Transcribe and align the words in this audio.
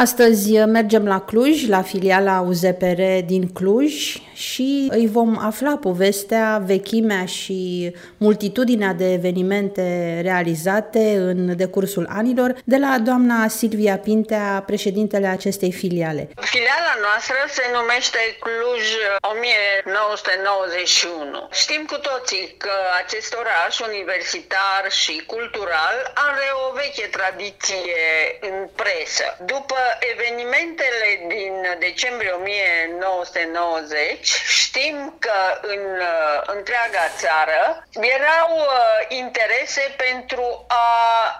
Astăzi 0.00 0.58
mergem 0.58 1.06
la 1.06 1.20
Cluj, 1.20 1.68
la 1.68 1.82
filiala 1.82 2.40
UZPR 2.40 3.00
din 3.24 3.52
Cluj 3.52 4.16
și 4.34 4.88
îi 4.90 5.06
vom 5.06 5.38
afla 5.50 5.76
povestea, 5.76 6.62
vechimea 6.66 7.24
și 7.26 7.92
multitudinea 8.16 8.92
de 8.92 9.12
evenimente 9.12 10.18
realizate 10.22 11.16
în 11.16 11.56
decursul 11.56 12.06
anilor 12.20 12.54
de 12.64 12.76
la 12.76 12.98
doamna 12.98 13.48
Silvia 13.48 13.98
Pintea, 13.98 14.62
președintele 14.66 15.26
acestei 15.26 15.72
filiale. 15.72 16.28
Filiala 16.40 16.94
noastră 17.06 17.36
se 17.56 17.64
numește 17.78 18.20
Cluj 18.44 18.84
1991. 19.32 21.48
Știm 21.62 21.82
cu 21.92 21.98
toții 22.08 22.44
că 22.64 22.74
acest 23.02 23.30
oraș 23.42 23.72
universitar 23.90 24.82
și 25.00 25.14
cultural 25.26 25.96
are 26.28 26.46
o 26.64 26.66
veche 26.80 27.06
tradiție 27.16 28.02
în 28.48 28.56
presă. 28.80 29.26
După 29.54 29.78
evenimentele 30.12 31.08
din 31.26 31.76
decembrie 31.78 32.30
1990, 32.30 34.26
știm 34.68 35.16
că 35.18 35.58
în 35.60 35.82
uh, 36.00 36.42
întreaga 36.46 37.08
țară 37.16 37.86
erau 38.16 38.50
uh, 38.56 38.66
interese 39.08 39.94
pentru 39.96 40.64
a 40.68 40.88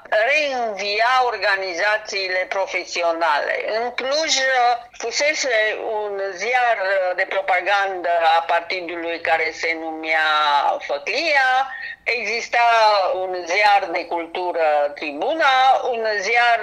reînvia 0.08 1.12
organizațiile 1.24 2.46
profesionale. 2.48 3.54
În 3.80 3.90
Cluj 3.90 4.34
uh, 4.36 4.87
fusese 4.98 5.78
un 5.90 6.20
ziar 6.34 6.78
de 7.16 7.26
propagandă 7.28 8.08
a 8.36 8.42
partidului 8.42 9.20
care 9.20 9.50
se 9.52 9.76
numea 9.80 10.20
Făclia, 10.86 11.72
exista 12.02 12.58
un 13.14 13.36
ziar 13.46 13.88
de 13.92 14.04
cultură 14.04 14.92
Tribuna, 14.94 15.80
un 15.90 16.06
ziar 16.20 16.60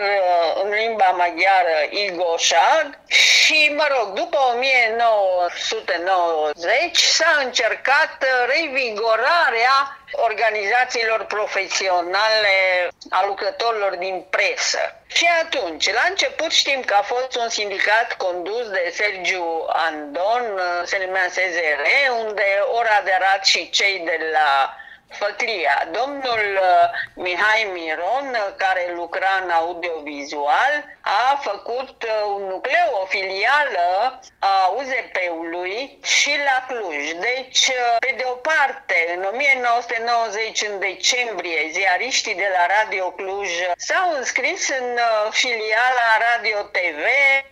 în 0.63 0.69
limba 0.69 1.09
maghiară 1.09 1.77
Igoșag 1.89 2.99
și, 3.07 3.73
mă 3.75 3.87
rog, 3.97 4.13
după 4.13 4.37
1990 4.53 6.97
s-a 6.97 7.39
încercat 7.43 8.25
revigorarea 8.47 9.97
organizațiilor 10.15 11.25
profesionale 11.25 12.87
a 13.09 13.25
lucrătorilor 13.25 13.95
din 13.95 14.25
presă. 14.29 14.79
Și 15.07 15.29
atunci, 15.43 15.93
la 15.93 16.05
început 16.09 16.51
știm 16.51 16.81
că 16.81 16.93
a 16.93 17.01
fost 17.01 17.35
un 17.35 17.49
sindicat 17.49 18.13
condus 18.17 18.69
de 18.69 18.91
Sergiu 18.93 19.65
Andon, 19.67 20.43
se 20.83 21.03
numea 21.05 21.29
SZR, 21.29 21.81
unde 22.25 22.59
ori 22.73 22.89
aderat 22.99 23.45
și 23.45 23.69
cei 23.69 23.99
de 23.99 24.19
la 24.31 24.75
Făclia. 25.19 25.87
Domnul 25.91 26.43
uh, 26.61 26.89
Mihai 27.15 27.67
Miron, 27.73 28.27
uh, 28.31 28.53
care 28.57 28.93
lucra 28.95 29.31
în 29.43 29.49
audiovizual, 29.49 30.73
a 31.01 31.39
făcut 31.41 32.03
uh, 32.03 32.09
un 32.35 32.43
nucleu, 32.43 32.89
o 33.01 33.05
filială 33.05 34.19
a 34.39 34.73
UZP-ului 34.77 35.99
și 36.03 36.31
la 36.47 36.65
Cluj. 36.67 37.11
Deci, 37.11 37.71
pe 37.99 38.13
de 38.17 38.23
o 38.25 38.35
parte, 38.49 39.13
în 39.15 39.23
1990, 39.23 40.61
în 40.61 40.79
decembrie, 40.79 41.69
ziariștii 41.71 42.35
de 42.35 42.49
la 42.55 42.65
Radio 42.75 43.11
Cluj 43.11 43.49
s-au 43.77 44.11
înscris 44.17 44.69
în 44.69 44.99
filiala 45.29 46.07
Radio 46.29 46.59
TV 46.61 47.03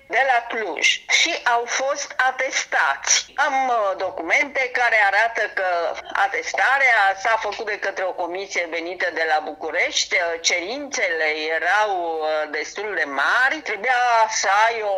de 0.08 0.22
la 0.32 0.40
Cluj 0.48 0.86
și 1.20 1.32
au 1.44 1.64
fost 1.66 2.14
atestați. 2.30 3.34
Am 3.36 3.72
documente 3.98 4.70
care 4.74 4.98
arată 5.12 5.42
că 5.54 5.70
atestarea 6.14 7.00
s-a 7.24 7.36
făcut 7.40 7.53
de 7.62 7.80
către 7.80 8.04
o 8.04 8.12
comisie 8.12 8.68
venită 8.72 9.10
de 9.14 9.26
la 9.28 9.40
București. 9.44 10.16
Cerințele 10.42 11.28
erau 11.56 11.92
uh, 12.20 12.50
destul 12.52 12.94
de 12.96 13.04
mari. 13.04 13.62
Trebuia 13.64 14.04
să 14.30 14.48
ai 14.68 14.82
o 14.82 14.98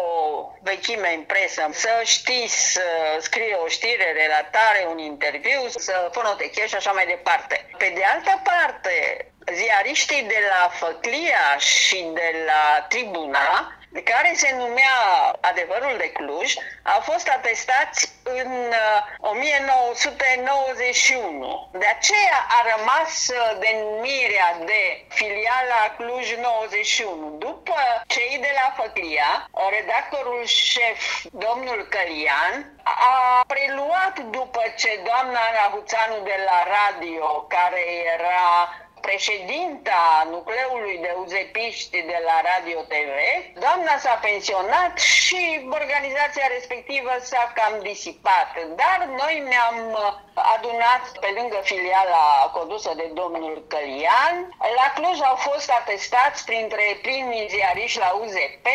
vechime 0.61 1.13
în 1.13 1.21
presă, 1.21 1.69
să 1.71 2.01
știi 2.03 2.47
să 2.47 2.85
scrie 3.19 3.55
o 3.55 3.67
știre, 3.67 4.11
relatare, 4.11 4.87
un 4.89 4.97
interviu, 4.97 5.61
să 5.67 6.09
fonotechezi 6.11 6.69
și 6.69 6.75
așa 6.75 6.91
mai 6.91 7.05
departe. 7.05 7.69
Pe 7.77 7.91
de 7.95 8.03
altă 8.03 8.41
parte, 8.43 9.25
ziariștii 9.53 10.23
de 10.23 10.39
la 10.49 10.69
Făclia 10.69 11.57
și 11.57 12.09
de 12.13 12.29
la 12.45 12.85
Tribuna 12.89 13.75
care 14.01 14.33
se 14.35 14.55
numea 14.57 14.93
Adevărul 15.41 15.97
de 15.97 16.11
Cluj, 16.11 16.53
au 16.83 16.99
fost 16.99 17.27
atestați 17.27 18.13
în 18.23 18.73
1991. 19.19 21.47
Uh, 21.47 21.67
de 21.79 21.85
aceea 21.85 22.47
a 22.57 22.59
rămas 22.75 23.27
uh, 23.27 23.57
denumirea 23.59 24.57
de 24.65 25.05
filiala 25.07 25.95
Cluj 25.97 26.33
91. 26.33 27.35
După 27.37 27.75
cei 28.07 28.37
de 28.41 28.51
la 28.53 28.83
Făclia, 28.83 29.49
redactorul 29.69 30.45
șef, 30.45 31.25
domnul 31.31 31.87
Călian, 31.89 32.73
a 32.83 33.43
preluat 33.47 34.19
după 34.19 34.61
ce 34.77 34.99
doamna 35.03 35.39
Rahuțanu 35.57 36.23
de 36.23 36.37
la 36.45 36.63
radio, 36.77 37.45
care 37.49 37.83
era 38.15 38.69
președinta 39.07 40.27
nucleului 40.35 40.97
de 41.05 41.11
uzepiști 41.23 41.97
de 42.11 42.17
la 42.27 42.35
Radio 42.49 42.79
TV. 42.93 43.15
Doamna 43.63 43.97
s-a 43.97 44.15
pensionat 44.27 44.93
și 44.99 45.41
organizația 45.79 46.47
respectivă 46.55 47.11
s-a 47.21 47.51
cam 47.57 47.75
disipat. 47.89 48.49
Dar 48.81 48.99
noi 49.21 49.35
ne-am 49.49 49.77
adunat 50.55 51.03
pe 51.23 51.29
lângă 51.37 51.59
filiala 51.63 52.25
condusă 52.57 52.91
de 52.95 53.07
domnul 53.13 53.65
Călian. 53.67 54.35
La 54.79 54.87
Cluj 54.95 55.17
au 55.21 55.35
fost 55.35 55.69
atestați 55.79 56.45
printre 56.45 56.99
primii 57.01 57.47
ziariști 57.49 57.99
la 57.99 58.11
UZP 58.21 58.67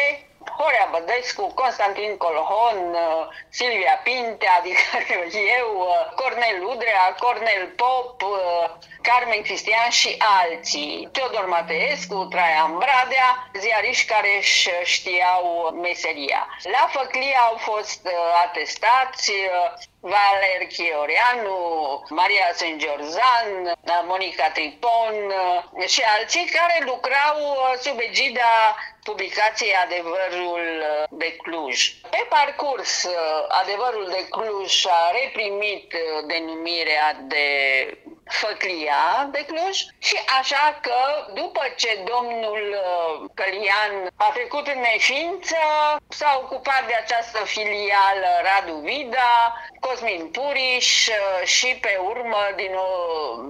Horea 0.47 0.89
Bădescu, 0.91 1.53
Constantin 1.55 2.17
Colhon, 2.17 2.79
uh, 2.95 3.29
Silvia 3.49 4.01
Pinte, 4.05 4.47
adică 4.59 4.83
eu, 5.59 5.69
uh, 5.79 6.13
Cornel 6.17 6.65
Udrea, 6.65 7.17
Cornel 7.19 7.67
Pop, 7.77 8.23
uh, 8.23 8.71
Carmen 9.03 9.43
Cristian 9.43 9.91
și 9.91 10.23
alții. 10.43 11.09
Teodor 11.13 11.47
Mateescu, 11.47 12.25
Traian 12.31 12.79
Bradea, 12.79 13.51
ziariști 13.59 14.07
care 14.07 14.37
își 14.39 14.69
știau 14.83 15.45
meseria. 15.83 16.47
La 16.63 16.89
Făclia 16.93 17.41
au 17.51 17.57
fost 17.57 18.09
atestați 18.47 19.33
Valer 20.01 20.67
Chioreanu, 20.69 22.03
Maria 22.09 22.53
Sengiorzan, 22.55 23.73
Monica 24.07 24.51
Tripon 24.51 25.15
și 25.87 26.03
alții 26.19 26.45
care 26.45 26.85
lucrau 26.85 27.37
sub 27.81 27.99
egida 27.99 28.77
publicației 29.05 29.75
Adevărul 29.85 30.67
uh, 30.81 31.19
de 31.19 31.37
Cluj. 31.43 31.93
Pe 32.11 32.27
parcurs, 32.29 33.03
uh, 33.03 33.13
Adevărul 33.49 34.07
de 34.11 34.27
Cluj 34.29 34.85
a 34.87 35.11
reprimit 35.23 35.93
uh, 35.93 36.25
denumirea 36.27 37.19
de 37.23 37.47
Făclia 38.25 39.29
de 39.33 39.45
Cluj 39.45 39.77
și 39.99 40.17
așa 40.41 40.79
că 40.81 40.99
după 41.35 41.63
ce 41.77 42.05
domnul 42.13 42.77
Călian 43.35 44.11
a 44.17 44.31
trecut 44.35 44.67
în 44.67 44.81
neființă, 44.81 45.57
s-a 46.09 46.41
ocupat 46.43 46.87
de 46.87 46.95
această 46.95 47.45
filială 47.45 48.29
Radu 48.43 48.77
Vida, 48.77 49.57
Cosmin 49.81 50.31
Puriș 50.31 51.09
și 51.45 51.79
pe 51.81 51.99
urmă 52.09 52.49
din 52.57 52.75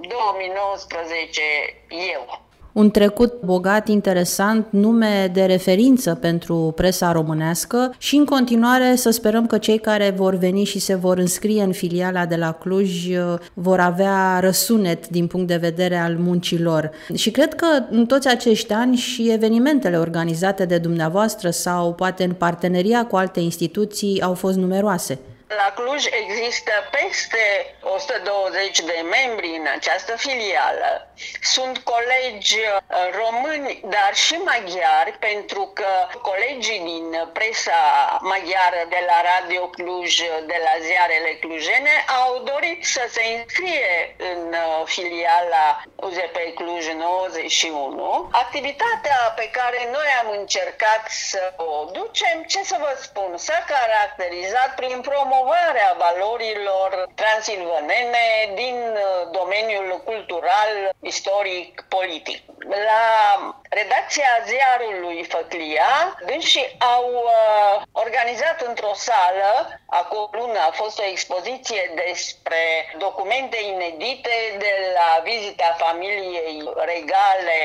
2019 0.01 1.41
eu 1.89 2.50
un 2.71 2.91
trecut 2.91 3.33
bogat, 3.43 3.87
interesant, 3.87 4.65
nume 4.69 5.29
de 5.33 5.45
referință 5.45 6.15
pentru 6.15 6.73
presa 6.75 7.11
românească 7.11 7.93
și 7.97 8.15
în 8.15 8.25
continuare 8.25 8.95
să 8.95 9.09
sperăm 9.09 9.45
că 9.47 9.57
cei 9.57 9.77
care 9.77 10.13
vor 10.15 10.35
veni 10.35 10.63
și 10.63 10.79
se 10.79 10.95
vor 10.95 11.17
înscrie 11.17 11.63
în 11.63 11.71
filiala 11.71 12.25
de 12.25 12.35
la 12.35 12.51
Cluj 12.51 13.07
uh, 13.07 13.33
vor 13.53 13.79
avea 13.79 14.39
răsunet 14.39 15.07
din 15.07 15.27
punct 15.27 15.47
de 15.47 15.55
vedere 15.55 15.97
al 15.97 16.15
muncilor. 16.19 16.91
Și 17.13 17.31
cred 17.31 17.53
că 17.53 17.67
în 17.89 18.05
toți 18.05 18.27
acești 18.27 18.73
ani 18.73 18.95
și 18.95 19.31
evenimentele 19.31 19.97
organizate 19.97 20.65
de 20.65 20.77
dumneavoastră 20.77 21.49
sau 21.49 21.93
poate 21.93 22.23
în 22.23 22.31
parteneria 22.31 23.05
cu 23.05 23.15
alte 23.15 23.39
instituții 23.39 24.21
au 24.21 24.33
fost 24.33 24.57
numeroase. 24.57 25.19
La 25.57 25.71
Cluj 25.75 26.05
există 26.05 26.71
peste 26.91 27.75
120 27.81 28.79
de 28.79 29.03
membri 29.17 29.49
în 29.59 29.67
această 29.75 30.15
filială. 30.17 31.07
Sunt 31.41 31.77
colegi 31.77 32.59
uh, 32.59 32.79
români, 33.21 33.79
dar 33.83 34.11
și 34.13 34.35
maghiari, 34.35 35.11
pentru 35.19 35.71
că 35.73 35.91
colegii 36.21 36.79
din 36.79 37.29
presa 37.33 37.81
maghiară 38.21 38.81
de 38.89 39.01
la 39.09 39.17
Radio 39.31 39.63
Cluj, 39.67 40.15
de 40.51 40.57
la 40.65 40.73
ziarele 40.85 41.31
clujene, 41.41 41.95
au 42.23 42.31
dorit 42.51 42.85
să 42.85 43.03
se 43.09 43.23
înscrie 43.35 44.15
în 44.17 44.41
uh, 44.53 44.81
filiala 44.85 45.81
UZP 45.95 46.37
Cluj 46.55 46.85
91. 46.87 48.29
Activitatea 48.31 49.33
pe 49.35 49.49
care 49.57 49.89
noi 49.91 50.09
am 50.21 50.29
încercat 50.39 51.03
să 51.09 51.53
o 51.55 51.89
ducem, 51.91 52.43
ce 52.47 52.63
să 52.63 52.75
vă 52.79 52.97
spun, 53.01 53.37
s-a 53.37 53.65
caracterizat 53.67 54.75
prin 54.75 55.01
promovare 55.01 55.39
promovarea 55.41 55.95
valorilor 55.97 57.09
transilvanene 57.15 58.25
din 58.55 58.75
uh, 58.75 59.29
domeniul 59.31 60.01
cultural, 60.05 60.71
istoric, 60.99 61.85
politic. 61.89 62.41
La 62.87 63.50
redacția 63.81 64.31
ziarului 64.45 65.25
Făclia, 65.29 66.17
dânsii 66.25 66.75
au 66.79 67.05
uh, 67.13 67.81
organizat 67.91 68.61
într-o 68.61 68.93
sală, 68.93 69.79
acolo 69.85 70.31
a 70.67 70.71
fost 70.71 70.99
o 70.99 71.03
expoziție 71.03 71.91
despre 72.05 72.61
documente 72.97 73.57
inedite 73.73 74.35
de 74.57 74.73
la 74.97 75.21
vizita 75.23 75.75
familiei 75.77 76.63
regale 76.75 77.61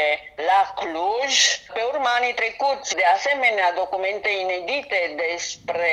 la 0.51 0.61
Cluj. 0.79 1.33
Pe 1.75 1.83
urma 1.93 2.11
anii 2.15 2.35
trecuți, 2.35 2.95
de 2.95 3.05
asemenea, 3.05 3.73
documente 3.73 4.29
inedite 4.29 5.15
despre 5.17 5.91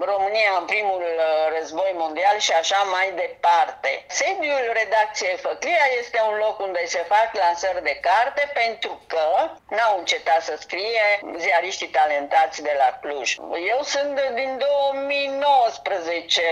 România 0.00 0.52
în 0.58 0.64
primul 0.64 1.02
uh, 1.02 1.58
război 1.58 1.92
mondial 1.94 2.38
și 2.38 2.52
așa 2.52 2.80
mai 2.94 3.12
departe. 3.14 4.04
Sediul 4.06 4.64
redacției 4.72 5.36
Făclia 5.36 5.86
este 6.00 6.18
un 6.28 6.36
loc 6.44 6.60
unde 6.60 6.82
se 6.86 7.04
fac 7.08 7.28
lansări 7.32 7.82
de 7.82 7.98
carte 8.00 8.50
pentru 8.54 9.00
că 9.06 9.50
n-au 9.68 9.98
încetat 9.98 10.42
să 10.42 10.56
scrie 10.58 11.20
ziariștii 11.36 11.86
talentați 11.86 12.62
de 12.62 12.76
la 12.78 12.98
Cluj. 13.00 13.36
Eu 13.68 13.82
sunt 13.82 14.20
din 14.34 14.58
2019 14.58 16.42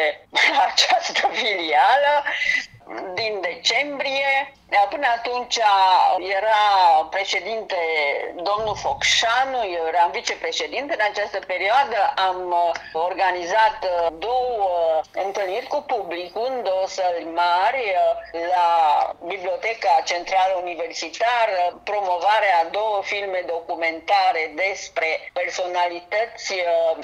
la 0.52 0.62
această 0.72 1.28
filială, 1.32 2.24
din 3.14 3.40
decembrie 3.40 4.52
Până 4.70 5.06
atunci 5.16 5.58
era 6.38 6.62
președinte 7.10 7.76
domnul 8.34 8.76
Focșanu, 8.76 9.62
eu 9.76 9.84
eram 9.92 10.10
vicepreședinte. 10.10 10.92
În 10.98 11.04
această 11.10 11.38
perioadă 11.46 11.98
am 12.28 12.40
uh, 12.50 13.00
organizat 13.08 13.78
uh, 13.82 14.06
două 14.18 14.68
întâlniri 15.12 15.66
cu 15.66 15.84
publicul 15.86 16.46
în 16.50 16.62
două 16.62 16.86
săli 16.86 17.28
mari 17.34 17.82
uh, 17.94 18.40
la 18.54 18.68
Biblioteca 19.26 20.02
Centrală 20.04 20.54
Universitară, 20.62 21.80
promovarea 21.84 22.68
două 22.70 23.00
filme 23.02 23.42
documentare 23.46 24.52
despre 24.54 25.30
personalități 25.32 26.54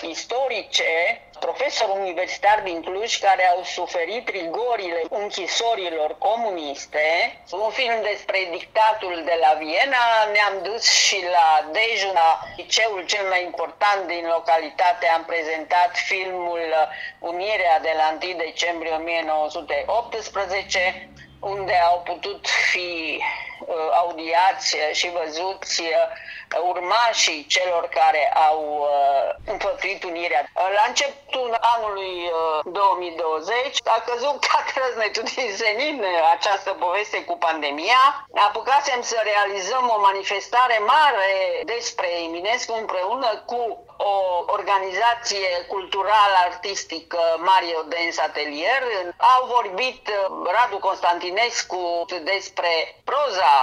istorice 0.00 1.20
profesori 1.40 1.98
universitari 2.00 2.64
din 2.64 2.82
Cluj 2.82 3.18
care 3.18 3.44
au 3.56 3.62
suferit 3.62 4.28
rigorile 4.28 5.02
închisorilor 5.10 6.16
comuniste 6.18 7.38
un 7.64 7.70
film 7.70 8.02
despre 8.02 8.48
dictatul 8.50 9.22
de 9.24 9.38
la 9.40 9.52
Viena. 9.58 10.24
Ne-am 10.32 10.62
dus 10.62 10.90
și 10.90 11.24
la 11.36 11.68
Dejun, 11.72 12.12
la 12.14 12.40
liceul 12.56 13.04
cel 13.06 13.26
mai 13.28 13.44
important 13.44 14.06
din 14.06 14.26
localitate. 14.26 15.06
Am 15.06 15.24
prezentat 15.24 15.96
filmul 16.10 16.74
Unirea 17.18 17.80
de 17.80 17.92
la 17.96 18.18
1 18.22 18.36
decembrie 18.36 18.92
1918 18.92 21.08
unde 21.54 21.76
au 21.90 22.02
putut 22.04 22.48
fi 22.70 23.22
uh, 23.60 23.88
audiați 24.02 24.76
și 24.92 25.10
văzuți 25.10 25.80
uh, 25.80 25.88
urmașii 26.72 27.46
celor 27.46 27.88
care 27.98 28.32
au 28.48 28.60
uh, 28.80 29.34
înfăptuit 29.52 30.04
unirea. 30.04 30.46
La 30.54 30.84
începutul 30.88 31.58
anului 31.74 32.30
2020 32.64 33.78
a 33.84 34.02
căzut 34.08 34.44
ca 34.44 34.64
trăznetul 34.74 35.22
din 35.34 35.50
senin 35.56 36.04
această 36.34 36.70
poveste 36.70 37.24
cu 37.24 37.36
pandemia. 37.36 38.28
Apucasem 38.48 39.02
să 39.02 39.18
realizăm 39.22 39.92
o 39.96 40.00
manifestare 40.00 40.78
mare 40.86 41.62
despre 41.64 42.08
Eminescu 42.24 42.72
împreună 42.78 43.42
cu 43.46 43.85
o 44.12 44.44
organizație 44.46 45.48
cultural-artistică 45.68 47.20
Mario 47.38 47.80
Dens 47.88 48.18
Atelier. 48.18 48.82
Au 49.16 49.42
vorbit 49.46 50.10
Radu 50.54 50.78
Constantinescu 50.78 52.04
despre 52.22 52.72
proza 53.04 53.54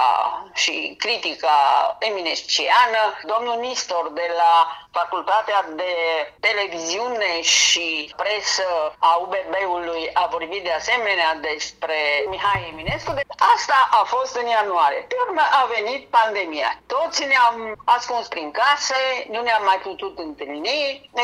și 0.54 0.94
critica 0.98 1.56
eminesciană, 1.98 3.02
domnul 3.32 3.56
Nistor 3.60 4.10
de 4.12 4.28
la 4.36 4.54
Facultatea 4.92 5.66
de 5.82 5.92
Televiziune 6.40 7.40
și 7.42 8.12
Presă 8.16 8.94
a 8.98 9.16
UBB-ului 9.24 10.10
a 10.12 10.26
vorbit 10.30 10.62
de 10.64 10.72
asemenea 10.72 11.34
despre 11.34 12.24
Mihai 12.28 12.68
Eminescu. 12.72 13.12
De 13.12 13.22
asta 13.54 13.88
a 13.90 14.02
fost 14.04 14.36
în 14.36 14.46
ianuarie. 14.46 15.04
Pe 15.08 15.16
urmă 15.26 15.40
a 15.60 15.68
venit 15.76 16.08
pandemia. 16.08 16.70
Toți 16.86 17.24
ne-am 17.24 17.76
ascuns 17.84 18.26
prin 18.28 18.50
case, 18.50 19.26
nu 19.30 19.40
ne-am 19.42 19.64
mai 19.64 19.78
putut 19.78 20.18
întâlni. 20.18 20.33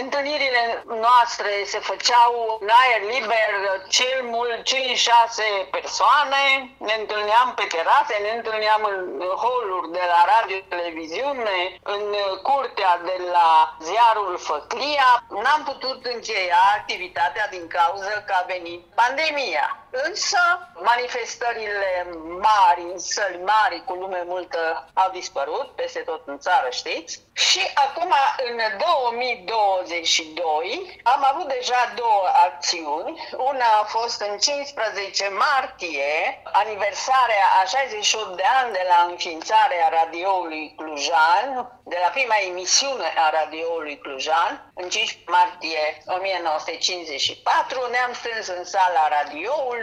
Întâlnirile 0.03 0.85
noastre 0.87 1.51
se 1.65 1.79
făceau 1.79 2.59
în 2.61 2.69
aer 2.81 3.03
liber, 3.15 3.51
cel 3.89 4.19
mult 4.23 4.59
5-6 4.63 5.71
persoane. 5.71 6.43
Ne 6.79 6.95
întâlneam 7.01 7.49
pe 7.57 7.65
terase, 7.75 8.15
ne 8.23 8.33
întâlneam 8.37 8.83
în 8.95 9.21
holuri 9.43 9.93
de 9.93 10.05
la 10.13 10.21
radio-televiziune, 10.33 11.59
în 11.83 12.05
curtea 12.43 13.01
de 13.05 13.17
la 13.33 13.77
ziarul 13.81 14.39
Făclia, 14.39 15.11
n-am 15.43 15.63
putut 15.65 16.05
încheia 16.05 16.61
activitatea 16.79 17.47
din 17.51 17.67
cauza 17.67 18.17
că 18.27 18.33
a 18.37 18.45
venit 18.47 18.81
pandemia. 18.95 19.67
Însă 19.91 20.69
manifestările 20.75 22.07
mari, 22.41 22.83
în 22.93 22.99
săli 22.99 23.41
mari, 23.45 23.85
cu 23.85 23.93
lume 23.93 24.23
multă, 24.27 24.89
au 24.95 25.11
dispărut 25.11 25.75
peste 25.75 25.99
tot 25.99 26.23
în 26.27 26.39
țară, 26.39 26.69
știți? 26.71 27.21
Și 27.33 27.61
acum, 27.75 28.15
în 28.49 28.61
2022, 28.79 31.01
am 31.03 31.25
avut 31.33 31.49
deja 31.49 31.93
două 31.97 32.27
acțiuni. 32.47 33.29
Una 33.37 33.65
a 33.81 33.85
fost 33.85 34.21
în 34.21 34.39
15 34.39 35.29
martie, 35.29 36.43
aniversarea 36.45 37.45
a 37.63 37.65
68 37.65 38.37
de 38.37 38.45
ani 38.61 38.73
de 38.73 38.87
la 38.89 39.07
înființarea 39.11 39.89
radioului 39.89 40.75
Clujan, 40.77 41.81
de 41.85 41.99
la 42.03 42.09
prima 42.09 42.37
emisiune 42.49 43.13
a 43.17 43.31
radioului 43.31 43.99
Clujan, 43.99 44.73
în 44.75 44.89
5 44.89 45.19
martie 45.27 46.03
1954, 46.07 47.87
ne-am 47.91 48.13
strâns 48.13 48.47
în 48.47 48.65
sala 48.65 49.09
radioului, 49.09 49.80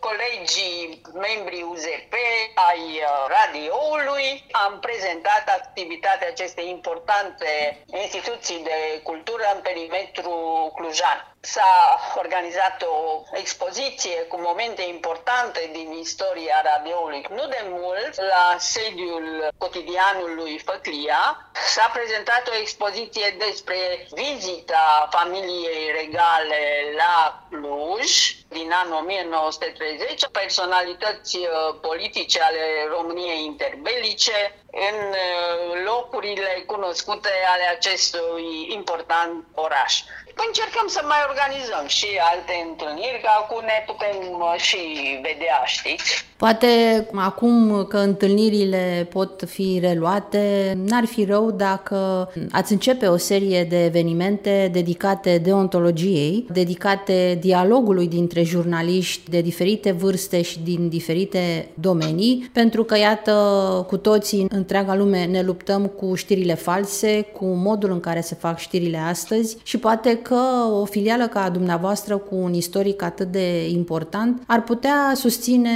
colegii 0.00 1.00
membrii 1.14 1.62
UZP 1.62 2.12
ai 2.54 2.82
uh, 3.02 3.26
radioului, 3.28 4.44
am 4.50 4.80
prezentat 4.80 5.48
activitatea 5.48 6.28
acestei 6.28 6.68
importante 6.68 7.82
instituții 8.02 8.62
de 8.62 9.00
cultură 9.02 9.44
în 9.54 9.60
perimetru 9.60 10.32
clujan. 10.74 11.29
S-a 11.42 12.00
organizat 12.16 12.82
o 12.82 13.22
expoziție 13.32 14.22
cu 14.22 14.40
momente 14.40 14.82
importante 14.82 15.70
din 15.72 15.92
istoria 15.92 16.62
radioului. 16.64 17.26
Nu 17.30 17.46
de 17.46 17.64
mult, 17.68 18.14
la 18.16 18.56
sediul 18.58 19.48
cotidianului 19.58 20.58
Făclia, 20.58 21.50
s-a 21.52 21.90
prezentat 21.92 22.48
o 22.48 22.56
expoziție 22.60 23.36
despre 23.38 24.06
vizita 24.10 25.08
familiei 25.10 25.92
regale 26.00 26.60
la 26.96 27.42
Cluj 27.50 28.34
din 28.48 28.72
anul 28.72 28.94
1930, 28.94 30.26
personalități 30.32 31.36
uh, 31.36 31.46
politice 31.80 32.40
ale 32.40 32.64
României 32.96 33.44
interbelice, 33.44 34.54
în 34.70 34.98
uh, 35.10 35.82
locurile 35.84 36.62
cunoscute 36.66 37.30
ale 37.52 37.76
acestui 37.76 38.72
important 38.72 39.44
oraș. 39.54 40.02
Încercăm 40.46 40.86
să 40.86 41.00
mai 41.04 41.18
organizăm 41.30 41.86
și 41.86 42.08
alte 42.32 42.54
întâlniri, 42.68 43.20
că 43.20 43.28
acum 43.38 43.64
ne 43.64 43.82
putem 43.86 44.16
uh, 44.40 44.60
și 44.60 44.80
vedea, 45.22 45.62
știți? 45.64 46.29
Poate 46.40 46.66
acum 47.14 47.84
că 47.88 47.96
întâlnirile 47.96 49.08
pot 49.12 49.42
fi 49.46 49.78
reluate, 49.82 50.78
n-ar 50.86 51.04
fi 51.04 51.24
rău 51.24 51.50
dacă 51.50 52.28
ați 52.50 52.72
începe 52.72 53.06
o 53.06 53.16
serie 53.16 53.66
de 53.68 53.84
evenimente 53.84 54.70
dedicate 54.72 55.40
deontologiei, 55.44 56.46
dedicate 56.52 57.38
dialogului 57.40 58.08
dintre 58.08 58.42
jurnaliști 58.42 59.30
de 59.30 59.40
diferite 59.40 59.90
vârste 59.90 60.42
și 60.42 60.60
din 60.64 60.88
diferite 60.88 61.68
domenii, 61.74 62.50
pentru 62.52 62.84
că, 62.84 62.98
iată, 62.98 63.32
cu 63.88 63.96
toții 63.96 64.40
în 64.40 64.48
întreaga 64.50 64.94
lume 64.94 65.24
ne 65.24 65.42
luptăm 65.42 65.86
cu 65.86 66.14
știrile 66.14 66.54
false, 66.54 67.26
cu 67.32 67.44
modul 67.44 67.90
în 67.90 68.00
care 68.00 68.20
se 68.20 68.34
fac 68.34 68.58
știrile 68.58 68.98
astăzi 68.98 69.56
și 69.62 69.78
poate 69.78 70.16
că 70.16 70.40
o 70.80 70.84
filială 70.84 71.26
ca 71.26 71.42
a 71.44 71.50
dumneavoastră 71.50 72.16
cu 72.16 72.34
un 72.34 72.54
istoric 72.54 73.02
atât 73.02 73.26
de 73.26 73.68
important 73.68 74.42
ar 74.46 74.62
putea 74.62 75.12
susține 75.14 75.70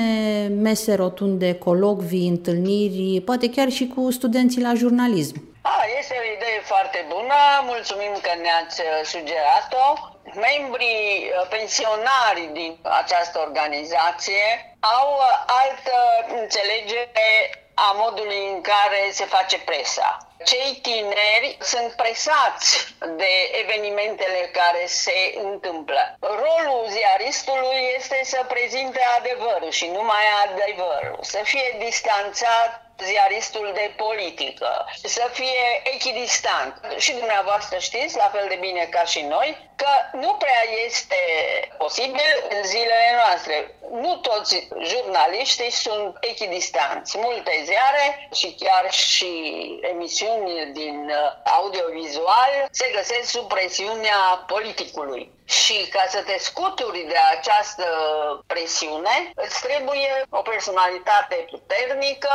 mese 0.61 0.95
rotunde, 0.95 1.55
colocvii, 1.55 2.29
întâlniri, 2.29 3.21
poate 3.25 3.51
chiar 3.51 3.69
și 3.69 3.87
cu 3.95 4.11
studenții 4.11 4.63
la 4.63 4.75
jurnalism. 4.75 5.37
A, 5.63 5.77
este 5.99 6.15
o 6.23 6.25
idee 6.37 6.61
foarte 6.73 7.01
bună, 7.15 7.39
mulțumim 7.73 8.15
că 8.25 8.33
ne-ați 8.45 8.81
uh, 8.81 8.89
sugerat-o. 9.13 9.87
Membrii 10.49 11.07
uh, 11.27 11.47
pensionari 11.55 12.45
din 12.59 12.73
această 13.03 13.37
organizație 13.47 14.45
au 14.97 15.09
uh, 15.19 15.27
altă 15.63 15.97
înțelegere 16.41 17.29
a 17.75 17.89
modului 18.03 18.43
în 18.55 18.61
care 18.61 19.01
se 19.19 19.25
face 19.25 19.57
presa. 19.69 20.09
Cei 20.45 20.79
tineri 20.83 21.57
sunt 21.61 21.93
presați 21.93 22.95
de 22.99 23.33
evenimentele 23.63 24.51
care 24.53 24.85
se 24.87 25.35
întâmplă. 25.43 26.17
Rolul 26.21 26.87
ziaristului 26.89 27.81
este 27.97 28.21
să 28.25 28.45
prezinte 28.49 29.01
adevărul 29.19 29.71
și 29.71 29.87
numai 29.87 30.25
adevărul, 30.45 31.19
să 31.23 31.41
fie 31.45 31.77
distanțat 31.79 32.85
ziaristul 33.03 33.71
de 33.75 33.93
politică, 33.97 34.87
să 35.03 35.31
fie 35.33 35.83
echidistant. 35.83 36.81
Și 36.97 37.13
dumneavoastră 37.13 37.79
știți, 37.79 38.17
la 38.17 38.31
fel 38.35 38.47
de 38.49 38.59
bine 38.61 38.85
ca 38.91 39.05
și 39.05 39.21
noi, 39.21 39.71
că 39.77 40.17
nu 40.17 40.33
prea 40.35 40.63
este 40.87 41.17
posibil 41.79 42.31
în 42.49 42.65
zilele 42.65 43.11
noastre. 43.15 43.75
Nu 43.91 44.17
toți 44.17 44.69
jurnaliștii 44.83 45.71
sunt 45.71 46.17
echidistanți. 46.21 47.19
Multe 47.19 47.63
ziare 47.65 48.29
și 48.35 48.57
chiar 48.61 48.93
și 48.93 49.33
emisiuni 49.81 50.73
din 50.73 51.13
audiovizual 51.45 52.69
se 52.71 52.91
găsesc 52.95 53.31
sub 53.31 53.49
presiunea 53.49 54.45
politicului. 54.47 55.33
Și 55.45 55.89
ca 55.89 56.05
să 56.09 56.23
te 56.23 56.39
scuturi 56.39 57.07
de 57.09 57.17
această 57.39 57.87
presiune, 58.47 59.31
îți 59.35 59.61
trebuie 59.61 60.23
o 60.31 60.43
personalitate 60.43 61.47
puternică 61.51 62.31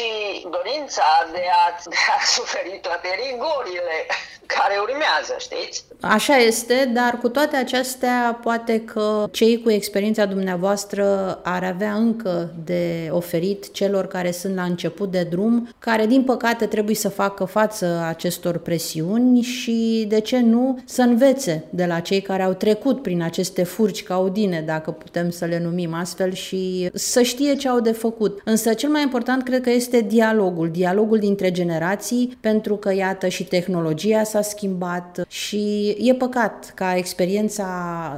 și 0.00 0.46
dorința 0.56 1.06
de 1.32 1.44
a, 1.62 1.64
de 1.94 2.00
a 2.16 2.18
suferi 2.36 2.78
toate 2.82 3.08
rigorile 3.22 3.96
care 4.56 4.74
urmează, 4.80 5.34
știți? 5.38 5.84
Așa 6.00 6.36
este, 6.36 6.90
dar 6.94 7.18
cu 7.18 7.28
toate 7.28 7.56
acestea, 7.56 8.38
poate 8.42 8.80
că 8.80 9.28
cei 9.30 9.62
cu 9.62 9.70
experiența 9.70 10.24
dumneavoastră 10.24 11.04
ar 11.42 11.64
avea 11.64 11.94
încă 11.94 12.52
de 12.64 13.08
oferit 13.10 13.72
celor 13.72 14.06
care 14.06 14.30
sunt 14.30 14.54
la 14.54 14.62
început 14.62 15.10
de 15.10 15.26
drum, 15.30 15.74
care 15.78 16.06
din 16.06 16.22
păcate 16.22 16.66
trebuie 16.66 16.94
să 16.94 17.08
facă 17.08 17.44
față 17.44 18.04
acestor 18.08 18.58
presiuni 18.58 19.40
și, 19.42 20.04
de 20.08 20.20
ce 20.20 20.38
nu, 20.38 20.78
să 20.84 21.02
învețe 21.02 21.64
de 21.70 21.84
la 21.84 22.00
cei 22.00 22.20
care 22.20 22.42
au 22.42 22.52
trecut 22.52 23.02
prin 23.02 23.22
aceste 23.22 23.62
furci 23.62 24.02
caudine, 24.02 24.60
dacă 24.66 24.90
putem 24.90 25.30
să 25.30 25.44
le 25.44 25.58
numim 25.58 25.94
astfel, 25.94 26.32
și 26.32 26.90
să 26.94 27.22
știe 27.22 27.54
ce 27.54 27.68
au 27.68 27.80
de 27.80 27.92
făcut. 27.92 28.40
Însă 28.44 28.74
cel 28.74 28.90
mai 28.90 29.02
important 29.02 29.42
cred 29.42 29.62
că 29.62 29.70
este 29.70 29.89
dialogul, 29.96 30.70
dialogul 30.70 31.18
dintre 31.18 31.50
generații, 31.50 32.36
pentru 32.40 32.76
că, 32.76 32.94
iată, 32.94 33.28
și 33.28 33.44
tehnologia 33.44 34.24
s-a 34.24 34.42
schimbat 34.42 35.24
și 35.28 35.96
e 36.00 36.14
păcat 36.14 36.72
ca 36.74 36.96
experiența 36.96 37.66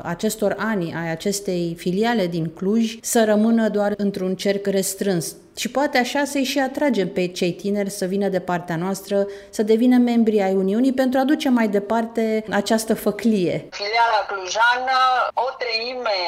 acestor 0.05 0.55
ani 0.59 0.95
ai 0.95 1.11
acestei 1.11 1.75
filiale 1.79 2.27
din 2.27 2.51
Cluj 2.55 2.99
să 3.03 3.25
rămână 3.27 3.69
doar 3.69 3.95
într-un 3.97 4.35
cerc 4.35 4.67
restrâns 4.67 5.37
și 5.57 5.71
poate 5.71 5.99
așa 5.99 6.25
să-i 6.25 6.45
și 6.45 6.59
atragem 6.59 7.09
pe 7.13 7.29
cei 7.29 7.53
tineri 7.53 7.91
să 7.91 8.05
vină 8.05 8.29
de 8.29 8.41
partea 8.41 8.77
noastră, 8.77 9.27
să 9.51 9.63
devină 9.63 9.97
membri 9.97 10.43
ai 10.43 10.55
Uniunii 10.55 10.93
pentru 10.93 11.19
a 11.19 11.25
duce 11.25 11.49
mai 11.49 11.69
departe 11.69 12.45
această 12.51 12.95
făclie. 12.95 13.67
Filiala 13.71 14.23
clujană, 14.31 14.99
o 15.35 15.49
treime 15.63 16.21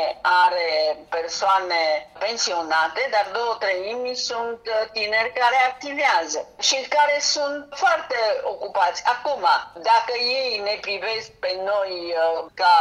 are 0.45 0.69
persoane 1.17 1.83
pensionate, 2.27 3.03
dar 3.15 3.27
două 3.39 3.55
treimi 3.65 4.15
sunt 4.29 4.61
tineri 4.97 5.33
care 5.41 5.59
activează 5.71 6.41
și 6.69 6.77
care 6.97 7.17
sunt 7.35 7.61
foarte 7.83 8.19
ocupați. 8.55 9.03
Acum, 9.15 9.45
dacă 9.91 10.13
ei 10.39 10.51
ne 10.69 10.77
privesc 10.87 11.29
pe 11.45 11.53
noi 11.71 11.93
uh, 12.13 12.39
ca 12.61 12.75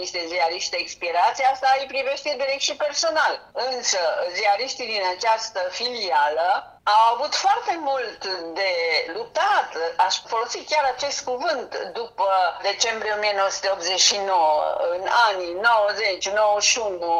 niște 0.00 0.20
ziariști 0.30 0.80
expirați, 0.82 1.40
asta 1.52 1.68
îi 1.78 1.90
privește 1.94 2.30
direct 2.42 2.64
și 2.68 2.80
personal. 2.84 3.34
Însă, 3.70 4.00
ziariștii 4.36 4.92
din 4.94 5.04
această 5.14 5.60
filială 5.82 6.80
au 6.84 7.14
avut 7.14 7.34
foarte 7.34 7.78
mult 7.80 8.24
de 8.54 8.70
luptat, 9.14 9.68
aș 9.96 10.14
folosi 10.26 10.64
chiar 10.64 10.84
acest 10.96 11.24
cuvânt, 11.24 11.90
după 11.92 12.28
decembrie 12.62 13.12
1989, 13.12 14.76
în 14.90 15.06
anii 15.30 15.56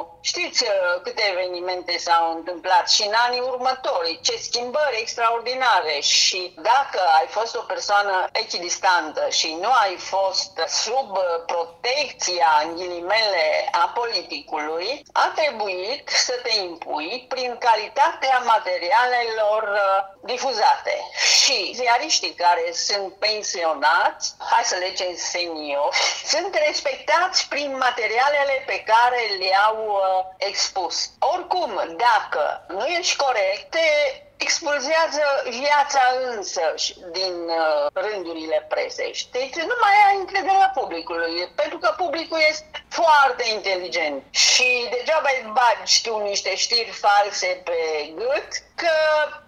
90-91. 0.07 0.21
Știți 0.21 0.63
uh, 0.63 0.71
câte 1.03 1.23
evenimente 1.31 1.99
s-au 1.99 2.33
întâmplat 2.33 2.91
și 2.91 3.03
în 3.03 3.15
anii 3.27 3.41
următori, 3.41 4.21
ce 4.23 4.37
schimbări 4.37 5.01
extraordinare 5.01 6.01
și 6.01 6.55
dacă 6.57 7.01
ai 7.21 7.27
fost 7.27 7.57
o 7.57 7.61
persoană 7.61 8.29
echidistantă 8.33 9.29
și 9.29 9.59
nu 9.61 9.71
ai 9.85 9.97
fost 9.97 10.53
sub 10.67 11.19
protecția, 11.47 12.63
în 12.65 12.77
ghilimele, 12.77 13.69
a 13.73 13.93
politicului, 13.95 15.03
a 15.13 15.33
trebuit 15.35 16.09
să 16.09 16.41
te 16.43 16.59
impui 16.59 17.27
prin 17.29 17.57
calitatea 17.59 18.43
materialelor 18.45 19.52
lor 19.53 19.65
uh, 19.73 20.01
difuzate. 20.33 20.97
Și 21.43 21.73
ziariștii 21.75 22.35
care 22.45 22.67
sunt 22.73 23.15
pensionați, 23.15 24.35
hai 24.39 24.65
să 24.65 24.77
le 24.77 24.89
zicem 24.89 25.15
seniori, 25.17 25.97
sunt 26.25 26.55
respectați 26.67 27.49
prin 27.49 27.77
materialele 27.77 28.57
pe 28.67 28.79
care 28.93 29.21
le-au 29.39 29.79
uh, 29.87 30.25
expus. 30.37 31.11
Oricum, 31.19 31.71
dacă 32.09 32.65
nu 32.69 32.85
ești 32.87 33.17
corect, 33.17 33.71
te 33.71 33.89
expulzează 34.37 35.25
viața 35.63 36.03
însă 36.35 36.75
din 37.13 37.35
uh, 37.49 37.87
rândurile 37.93 38.67
presești. 38.69 39.31
Deci 39.31 39.55
nu 39.55 39.77
mai 39.85 39.97
ai 40.09 40.17
încrederea 40.19 40.71
publicului, 40.75 41.53
pentru 41.55 41.79
că 41.79 41.95
publicul 41.97 42.41
este 42.49 42.85
foarte 42.89 43.45
inteligent 43.49 44.23
și 44.31 44.69
degeaba 44.91 45.29
îi 45.33 45.53
bagi 45.59 46.03
tu 46.03 46.19
niște 46.19 46.57
știri 46.57 46.91
false 46.91 47.63
pe 47.65 47.81
gât, 48.15 48.51
că 48.75 48.95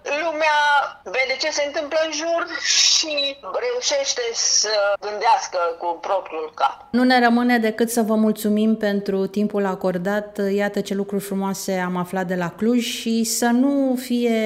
lumea 0.04 0.58
vede 1.02 1.36
ce 1.40 1.50
se 1.50 1.62
întâmplă 1.66 1.98
în 2.06 2.12
jur 2.12 2.46
și 2.60 3.36
reușește 3.64 4.22
să 4.32 4.74
gândească 5.00 5.58
cu 5.78 5.98
propriul 6.00 6.52
cap. 6.54 6.86
Nu 6.90 7.02
ne 7.02 7.20
rămâne 7.24 7.58
decât 7.58 7.90
să 7.90 8.02
vă 8.02 8.14
mulțumim 8.14 8.76
pentru 8.76 9.26
timpul 9.26 9.66
acordat. 9.66 10.40
Iată 10.54 10.80
ce 10.80 10.94
lucruri 10.94 11.22
frumoase 11.22 11.72
am 11.72 11.96
aflat 11.96 12.26
de 12.26 12.34
la 12.34 12.50
Cluj 12.50 12.84
și 12.84 13.24
să 13.24 13.46
nu 13.46 13.98
fie 14.00 14.38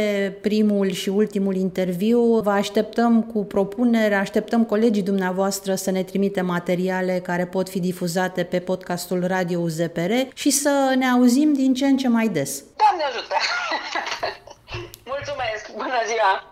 primul 0.42 0.90
și 0.90 1.08
ultimul 1.08 1.56
interviu. 1.56 2.20
Vă 2.20 2.50
așteptăm 2.50 3.22
cu 3.22 3.44
propuneri, 3.44 4.14
așteptăm 4.14 4.64
colegii 4.64 5.02
dumneavoastră 5.02 5.74
să 5.74 5.90
ne 5.90 6.02
trimite 6.02 6.40
materiale 6.40 7.20
care 7.24 7.46
pot 7.46 7.68
fi 7.68 7.80
difuzate 7.80 8.42
pe 8.44 8.58
podcastul 8.58 9.24
Radio 9.26 9.58
UZPR 9.60 10.12
și 10.34 10.50
să 10.50 10.94
ne 10.96 11.06
auzim 11.06 11.52
din 11.52 11.74
ce 11.74 11.86
în 11.86 11.96
ce 11.96 12.08
mai 12.08 12.28
des. 12.28 12.62
Doamne 12.76 13.02
ajută! 13.04 13.34
última 15.18 15.44
vez, 15.44 15.64
bueno, 15.74 15.94
ya 16.04 16.44